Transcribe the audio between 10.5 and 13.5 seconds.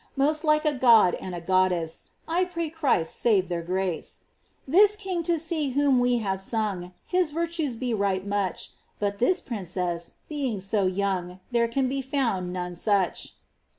so young. There can be found none such.